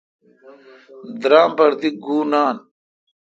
[1.21, 2.55] درام پر دی گُو نان۔